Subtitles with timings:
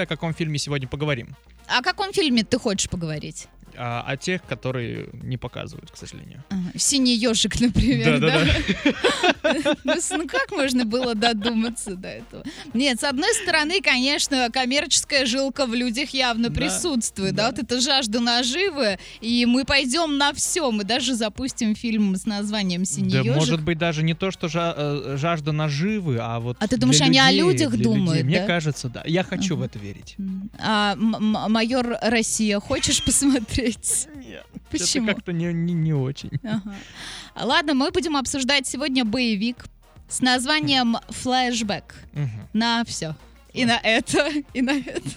[0.00, 1.34] о каком фильме сегодня поговорим.
[1.66, 3.48] О каком фильме ты хочешь поговорить?
[3.80, 6.42] А, о тех, которые не показывают, к сожалению.
[6.50, 8.28] Ага, Синий ежик, например, да?
[8.28, 9.76] Да-да-да.
[9.84, 12.44] Ну, с- ну как можно было додуматься до этого?
[12.74, 17.50] Нет, с одной стороны, конечно, коммерческая жилка в людях явно Да, присутствует, да, да.
[17.50, 22.84] вот это жажда наживы, и мы пойдем на все, мы даже запустим фильм с названием
[22.84, 23.34] «Синий Да, ежик».
[23.36, 27.18] может быть, даже не то, что э, жажда наживы, а вот А ты думаешь, они
[27.20, 28.24] о людях думают.
[28.24, 28.46] Мне да?
[28.46, 29.02] кажется, да.
[29.06, 30.16] Я хочу в это верить.
[30.58, 33.67] А майор Россия, хочешь посмотреть?
[34.14, 35.06] Нет, Почему?
[35.08, 36.30] Как-то не, не, не очень.
[36.42, 36.74] Ага.
[37.36, 39.64] Ладно, мы будем обсуждать сегодня боевик
[40.08, 41.94] с названием «Флэшбэк».
[42.12, 42.48] Мгм.
[42.52, 43.14] На все.
[43.52, 45.10] И на это, и на это.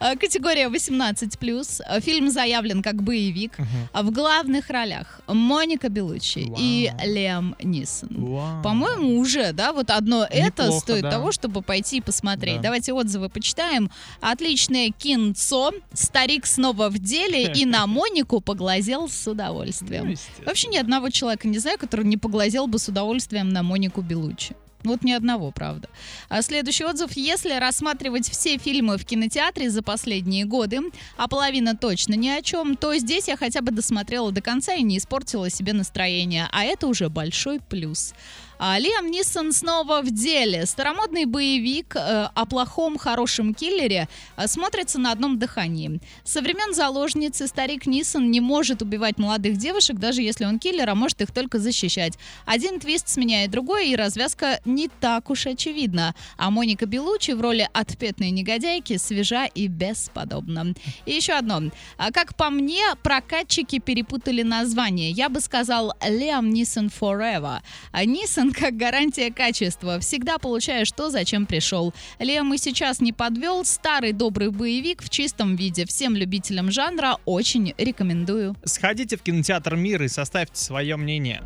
[0.00, 1.80] А, Категория 18+.
[1.86, 3.56] А, Фильм заявлен как боевик.
[3.92, 6.90] А в главных ролях Моника Белуччи и.
[7.04, 8.62] Лиам Нисон.
[8.62, 12.56] По-моему, уже, да, вот одно это стоит того, чтобы пойти и посмотреть.
[12.56, 12.62] Да.
[12.72, 13.90] Давайте отзывы почитаем.
[14.20, 15.72] Отличное кинцо.
[15.92, 20.08] Старик снова в деле и на Монику поглазел с Ну, удовольствием.
[20.10, 20.46] естественно.
[20.46, 24.54] Вообще ни одного человека не знаю, который не поглазел бы с удовольствием на Монику Белуччи.
[24.84, 25.88] Ну, Вот ни одного, правда.
[26.28, 27.12] А следующий отзыв.
[27.16, 30.80] Если рассматривать все фильмы в кинотеатре за последние годы,
[31.16, 34.82] а половина точно ни о чем, то здесь я хотя бы досмотрела до конца и
[34.82, 36.48] не испортила себе настроение.
[36.52, 38.14] А это уже большой плюс.
[38.64, 40.66] А Лиам Нисон снова в деле.
[40.66, 46.00] Старомодный боевик э, о плохом, хорошем киллере э, смотрится на одном дыхании.
[46.22, 50.94] Со времен заложницы старик Нисон не может убивать молодых девушек, даже если он киллер, а
[50.94, 52.12] может их только защищать.
[52.46, 56.14] Один твист сменяет другой, и развязка не так уж очевидна.
[56.36, 60.72] А Моника Белуччи в роли отпетной негодяйки свежа и бесподобна.
[61.04, 61.62] И еще одно.
[61.96, 65.10] А как по мне, прокатчики перепутали название.
[65.10, 67.58] Я бы сказал Лиам Нисон Forever.
[67.90, 69.98] А Нисон как гарантия качества.
[70.00, 71.94] Всегда получаешь то, зачем пришел.
[72.18, 73.64] Лиам и сейчас не подвел.
[73.64, 75.86] Старый добрый боевик в чистом виде.
[75.86, 78.54] Всем любителям жанра очень рекомендую.
[78.64, 81.40] Сходите в кинотеатр «Мир» и составьте свое мнение.